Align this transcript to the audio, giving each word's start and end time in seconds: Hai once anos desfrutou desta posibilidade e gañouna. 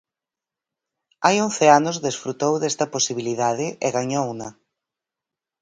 Hai 1.25 1.35
once 1.47 1.65
anos 1.79 1.97
desfrutou 2.07 2.53
desta 2.59 2.85
posibilidade 2.95 3.67
e 3.85 3.87
gañouna. 3.97 4.49